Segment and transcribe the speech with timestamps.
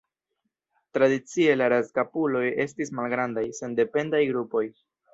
[0.97, 4.69] Tradicie, la razkapuloj estis malgrandaj, sendependaj grupoj.